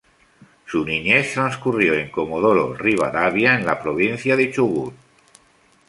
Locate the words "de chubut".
4.35-4.95